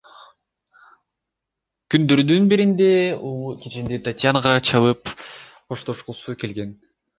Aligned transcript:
Күндөрдүн 1.95 2.47
биринде 2.55 2.89
уулу 3.17 3.53
кечинде 3.67 4.01
Татьянага 4.09 4.57
чалып, 4.73 5.15
коштошкусу 5.69 6.39
келген. 6.45 6.77